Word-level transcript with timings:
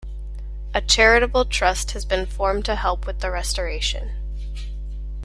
A 0.73 0.81
Charitable 0.81 1.45
Trust 1.45 1.91
has 1.91 2.05
been 2.05 2.25
formed 2.25 2.65
to 2.65 2.73
help 2.73 3.05
with 3.05 3.19
the 3.19 3.29
restoration. 3.29 4.15